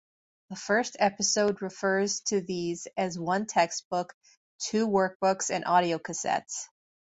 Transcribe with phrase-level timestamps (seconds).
[0.49, 4.15] The first episode refers to these as one textbook,
[4.57, 6.69] two workbooks and audiocassettes.